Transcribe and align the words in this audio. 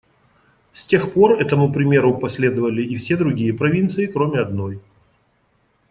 С 0.73 0.87
тех 0.87 1.13
пор 1.13 1.33
этому 1.39 1.71
примеру 1.71 2.17
последовали 2.17 2.81
и 2.81 2.95
все 2.97 3.15
другие 3.15 3.53
провинции, 3.53 4.07
кроме 4.07 4.39
одной. 4.39 4.81